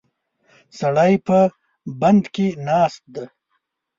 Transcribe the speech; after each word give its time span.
سړی 0.79 1.13
په 1.27 1.39
بند 2.01 2.23
کې 2.33 2.47
ناست 2.67 3.03
دی. 3.15 3.25